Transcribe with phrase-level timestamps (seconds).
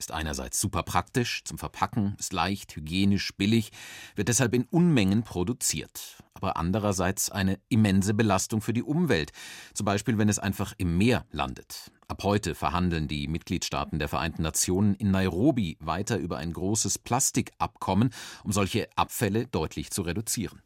[0.00, 3.70] ist einerseits super praktisch zum Verpacken, ist leicht, hygienisch, billig,
[4.16, 9.30] wird deshalb in Unmengen produziert, aber andererseits eine immense Belastung für die Umwelt,
[9.74, 11.92] zum Beispiel wenn es einfach im Meer landet.
[12.08, 18.10] Ab heute verhandeln die Mitgliedstaaten der Vereinten Nationen in Nairobi weiter über ein großes Plastikabkommen,
[18.42, 20.62] um solche Abfälle deutlich zu reduzieren.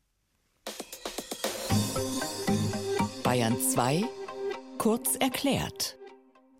[3.24, 4.04] Bayern 2
[4.78, 5.96] kurz erklärt.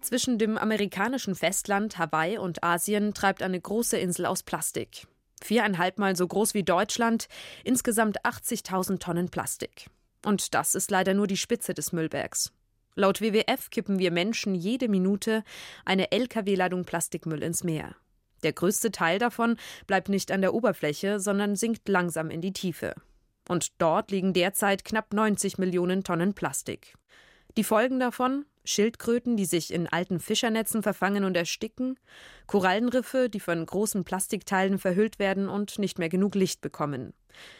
[0.04, 5.06] Zwischen dem amerikanischen Festland, Hawaii und Asien treibt eine große Insel aus Plastik.
[5.42, 7.26] Viereinhalbmal so groß wie Deutschland,
[7.64, 9.88] insgesamt 80.000 Tonnen Plastik.
[10.22, 12.52] Und das ist leider nur die Spitze des Müllbergs.
[12.94, 15.42] Laut WWF kippen wir Menschen jede Minute
[15.86, 17.96] eine Lkw-Ladung Plastikmüll ins Meer.
[18.42, 22.94] Der größte Teil davon bleibt nicht an der Oberfläche, sondern sinkt langsam in die Tiefe.
[23.48, 26.92] Und dort liegen derzeit knapp 90 Millionen Tonnen Plastik.
[27.56, 31.98] Die Folgen davon Schildkröten, die sich in alten Fischernetzen verfangen und ersticken,
[32.46, 37.12] Korallenriffe, die von großen Plastikteilen verhüllt werden und nicht mehr genug Licht bekommen.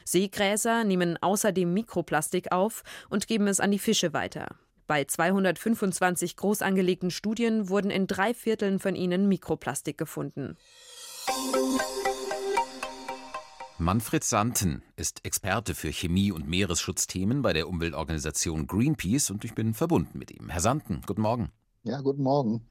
[0.04, 4.56] Seegräser nehmen außerdem Mikroplastik auf und geben es an die Fische weiter.
[4.86, 10.56] Bei 225 groß angelegten Studien wurden in drei Vierteln von ihnen Mikroplastik gefunden.
[13.78, 19.74] Manfred Santen ist Experte für Chemie- und Meeresschutzthemen bei der Umweltorganisation Greenpeace und ich bin
[19.74, 20.48] verbunden mit ihm.
[20.48, 21.50] Herr Santen, guten Morgen.
[21.82, 22.68] Ja, guten Morgen.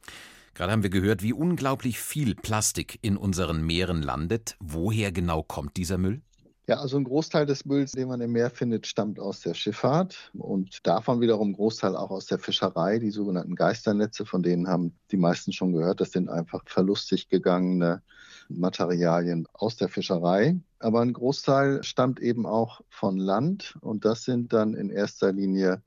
[0.53, 4.55] Gerade haben wir gehört, wie unglaublich viel Plastik in unseren Meeren landet.
[4.61, 6.21] Woher genau kommt dieser Müll?
[6.67, 10.31] Ja, also ein Großteil des Mülls, den man im Meer findet, stammt aus der Schifffahrt
[10.33, 12.99] und davon wiederum ein Großteil auch aus der Fischerei.
[12.99, 15.99] Die sogenannten Geisternetze, von denen haben die meisten schon gehört.
[15.99, 18.01] Das sind einfach verlustig gegangene
[18.49, 20.59] Materialien aus der Fischerei.
[20.79, 25.81] Aber ein Großteil stammt eben auch von Land und das sind dann in erster Linie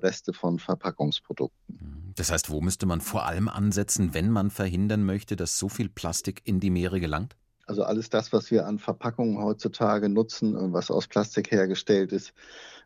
[0.00, 2.12] Reste von Verpackungsprodukten.
[2.16, 5.88] Das heißt, wo müsste man vor allem ansetzen, wenn man verhindern möchte, dass so viel
[5.88, 7.36] Plastik in die Meere gelangt?
[7.66, 12.34] Also alles das, was wir an Verpackungen heutzutage nutzen und was aus Plastik hergestellt ist,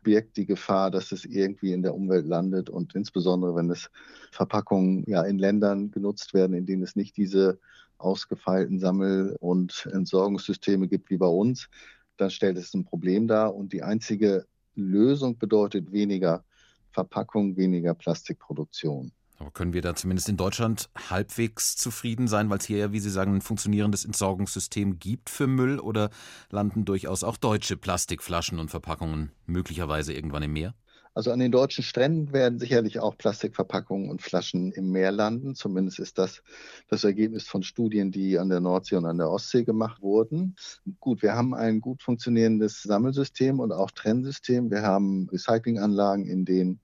[0.03, 3.89] birgt die Gefahr, dass es irgendwie in der Umwelt landet und insbesondere wenn es
[4.31, 7.59] Verpackungen ja in Ländern genutzt werden, in denen es nicht diese
[7.97, 11.69] ausgefeilten Sammel- und Entsorgungssysteme gibt wie bei uns,
[12.17, 16.43] dann stellt es ein Problem dar und die einzige Lösung bedeutet weniger
[16.91, 19.11] Verpackung, weniger Plastikproduktion.
[19.39, 22.99] Aber können wir da zumindest in Deutschland halbwegs zufrieden sein, weil es hier ja, wie
[22.99, 26.09] Sie sagen, ein funktionierendes Entsorgungssystem gibt für Müll oder
[26.49, 30.73] landen durchaus auch deutsche Plastikflaschen und Verpackungen möglicherweise irgendwann im Meer?
[31.17, 35.55] Also an den deutschen Stränden werden sicherlich auch Plastikverpackungen und Flaschen im Meer landen.
[35.55, 36.43] Zumindest ist das
[36.89, 40.55] das Ergebnis von Studien, die an der Nordsee und an der Ostsee gemacht wurden.
[40.99, 44.69] Gut, wir haben ein gut funktionierendes Sammelsystem und auch Trennsystem.
[44.69, 46.81] Wir haben Recyclinganlagen, in denen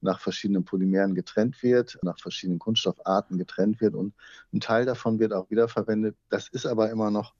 [0.00, 4.14] nach verschiedenen Polymeren getrennt wird, nach verschiedenen Kunststoffarten getrennt wird und
[4.54, 6.16] ein Teil davon wird auch wiederverwendet.
[6.30, 7.34] Das ist aber immer noch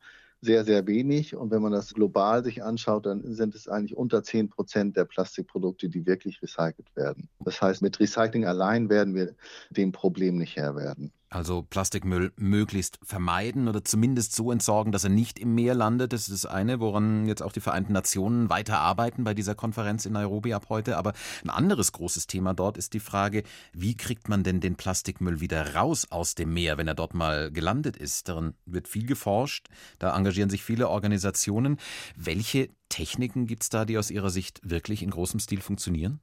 [0.45, 1.35] sehr, sehr wenig.
[1.35, 5.05] Und wenn man das global sich anschaut, dann sind es eigentlich unter 10 Prozent der
[5.05, 7.29] Plastikprodukte, die wirklich recycelt werden.
[7.41, 9.35] Das heißt, mit Recycling allein werden wir
[9.71, 11.13] dem Problem nicht Herr werden.
[11.35, 16.13] Also Plastikmüll möglichst vermeiden oder zumindest so entsorgen, dass er nicht im Meer landet.
[16.13, 20.07] Das ist das eine, woran jetzt auch die Vereinten Nationen weiter arbeiten bei dieser Konferenz
[20.07, 20.97] in Nairobi ab heute.
[20.97, 21.13] Aber
[21.43, 25.75] ein anderes großes Thema dort ist die Frage, wie kriegt man denn den Plastikmüll wieder
[25.75, 28.29] raus aus dem Meer, wenn er dort mal gelandet ist?
[28.29, 29.67] Daran wird viel geforscht.
[29.99, 31.79] Da engagieren sich viele Organisationen.
[32.15, 36.21] Welche Techniken gibt es da, die aus Ihrer Sicht wirklich in großem Stil funktionieren?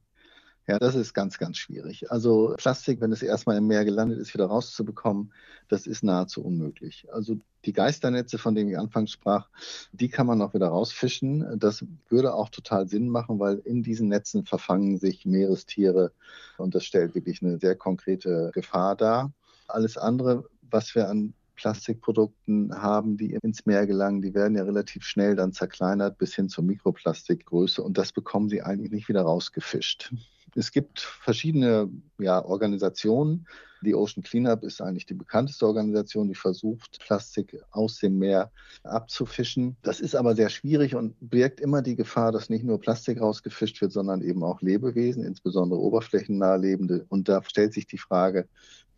[0.72, 2.10] Ja, das ist ganz, ganz schwierig.
[2.10, 5.30] Also Plastik, wenn es erstmal im Meer gelandet ist, wieder rauszubekommen,
[5.68, 7.08] das ist nahezu unmöglich.
[7.12, 9.50] Also die Geisternetze, von denen ich anfangs sprach,
[9.92, 11.58] die kann man noch wieder rausfischen.
[11.58, 16.12] Das würde auch total Sinn machen, weil in diesen Netzen verfangen sich Meerestiere
[16.56, 19.30] und das stellt wirklich eine sehr konkrete Gefahr dar.
[19.68, 25.04] Alles andere, was wir an Plastikprodukten haben, die ins Meer gelangen, die werden ja relativ
[25.04, 30.14] schnell dann zerkleinert bis hin zur Mikroplastikgröße und das bekommen sie eigentlich nicht wieder rausgefischt.
[30.54, 31.88] Es gibt verschiedene
[32.18, 33.46] ja, Organisationen.
[33.82, 38.52] Die Ocean Cleanup ist eigentlich die bekannteste Organisation, die versucht, Plastik aus dem Meer
[38.84, 39.76] abzufischen.
[39.82, 43.80] Das ist aber sehr schwierig und birgt immer die Gefahr, dass nicht nur Plastik rausgefischt
[43.80, 47.06] wird, sondern eben auch Lebewesen, insbesondere oberflächennah lebende.
[47.08, 48.46] Und da stellt sich die Frage,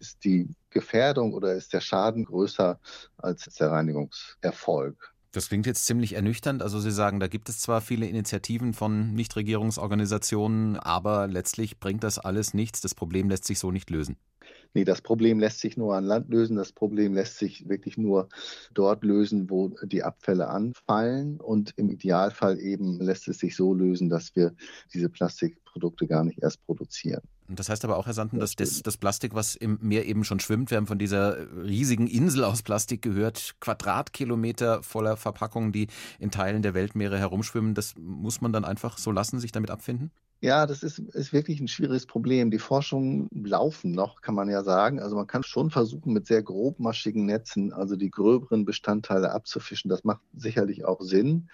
[0.01, 2.79] ist die Gefährdung oder ist der Schaden größer
[3.17, 5.14] als der Reinigungserfolg?
[5.35, 6.63] Das klingt jetzt ziemlich ernüchternd.
[6.63, 12.21] Also Sie sagen, da gibt es zwar viele Initiativen von Nichtregierungsorganisationen, aber letztlich bringt das
[12.21, 12.81] alles nichts.
[12.81, 14.17] Das Problem lässt sich so nicht lösen.
[14.75, 16.55] Nee, das Problem lässt sich nur an Land lösen.
[16.55, 18.29] Das Problem lässt sich wirklich nur
[18.75, 21.41] dort lösen, wo die Abfälle anfallen.
[21.41, 24.55] Und im Idealfall eben lässt es sich so lösen, dass wir
[24.93, 27.23] diese Plastikprodukte gar nicht erst produzieren.
[27.49, 30.41] Das heißt aber auch, Herr Sanden, dass das, das, Plastik, was im Meer eben schon
[30.41, 35.89] schwimmt, wir haben von dieser riesigen Insel aus Plastik gehört, Quadratkilometer voller Verpackungen, die
[36.19, 40.11] in Teilen der Weltmeere herumschwimmen, das muss man dann einfach so lassen, sich damit abfinden?
[40.45, 42.51] Ja, das ist, ist wirklich ein schwieriges Problem.
[42.51, 45.01] Die Forschungen laufen noch, kann man ja sagen.
[45.01, 49.89] Also man kann schon versuchen, mit sehr grobmaschigen Netzen, also die gröberen Bestandteile abzufischen.
[49.89, 51.49] Das macht sicherlich auch Sinn.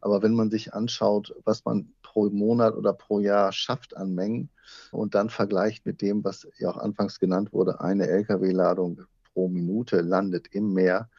[0.00, 4.48] Aber wenn man sich anschaut, was man pro Monat oder pro Jahr schafft an Mengen
[4.90, 9.02] und dann vergleicht mit dem, was ja auch anfangs genannt wurde, eine Lkw-Ladung
[9.34, 11.10] pro Minute landet im Meer,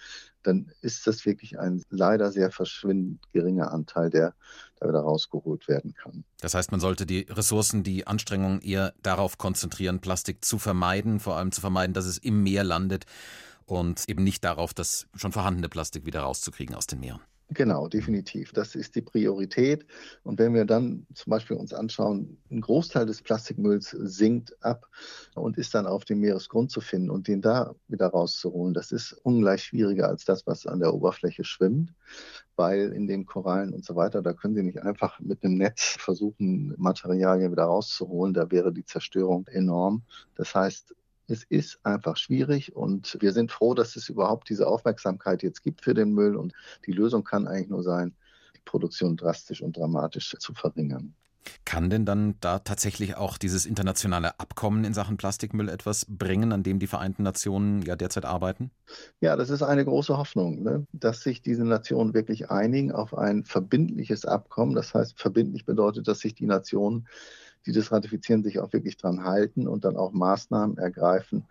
[0.41, 4.33] dann ist das wirklich ein leider sehr verschwindend geringer Anteil, der
[4.79, 6.23] da wieder rausgeholt werden kann.
[6.41, 11.35] Das heißt, man sollte die Ressourcen, die Anstrengungen eher darauf konzentrieren, Plastik zu vermeiden, vor
[11.35, 13.05] allem zu vermeiden, dass es im Meer landet
[13.67, 17.21] und eben nicht darauf, das schon vorhandene Plastik wieder rauszukriegen aus den Meeren.
[17.49, 18.51] Genau, definitiv.
[18.51, 19.85] Das ist die Priorität.
[20.23, 24.85] Und wenn wir dann zum Beispiel uns anschauen, ein Großteil des Plastikmülls sinkt ab
[25.33, 29.13] und ist dann auf dem Meeresgrund zu finden und den da wieder rauszuholen, das ist
[29.23, 31.93] ungleich schwieriger als das, was an der Oberfläche schwimmt,
[32.57, 35.95] weil in den Korallen und so weiter, da können Sie nicht einfach mit einem Netz
[35.99, 38.33] versuchen, Materialien wieder rauszuholen.
[38.33, 40.03] Da wäre die Zerstörung enorm.
[40.35, 40.93] Das heißt,
[41.27, 45.83] es ist einfach schwierig und wir sind froh, dass es überhaupt diese Aufmerksamkeit jetzt gibt
[45.83, 46.53] für den Müll und
[46.85, 48.15] die Lösung kann eigentlich nur sein,
[48.55, 51.13] die Produktion drastisch und dramatisch zu verringern.
[51.65, 56.63] Kann denn dann da tatsächlich auch dieses internationale Abkommen in Sachen Plastikmüll etwas bringen, an
[56.63, 58.71] dem die Vereinten Nationen ja derzeit arbeiten?
[59.21, 60.85] Ja, das ist eine große Hoffnung, ne?
[60.91, 64.75] dass sich diese Nationen wirklich einigen auf ein verbindliches Abkommen.
[64.75, 67.07] Das heißt, verbindlich bedeutet, dass sich die Nationen
[67.67, 71.45] die das ratifizieren, sich auch wirklich dran halten und dann auch Maßnahmen ergreifen,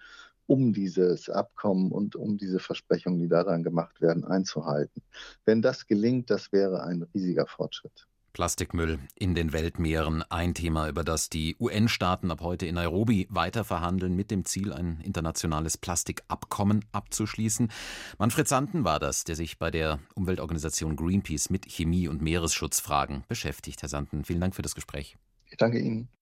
[0.46, 5.02] um dieses Abkommen und um diese Versprechungen, die daran gemacht werden, einzuhalten.
[5.44, 8.06] Wenn das gelingt, das wäre ein riesiger Fortschritt.
[8.32, 13.64] Plastikmüll in den Weltmeeren, ein Thema, über das die UN-Staaten ab heute in Nairobi weiter
[13.64, 17.72] verhandeln, mit dem Ziel, ein internationales Plastikabkommen abzuschließen.
[18.18, 23.80] Manfred Sanden war das, der sich bei der Umweltorganisation Greenpeace mit Chemie- und Meeresschutzfragen beschäftigt.
[23.80, 25.16] Herr Sanden, vielen Dank für das Gespräch.
[25.50, 26.08] Ich danke Ihnen.